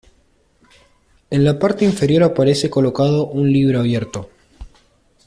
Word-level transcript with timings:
En 1.29 1.45
la 1.45 1.59
parte 1.59 1.85
inferior 1.85 2.23
aparece 2.23 2.71
colocado 2.71 3.27
un 3.27 3.51
libro 3.53 3.81
abierto. 3.81 4.31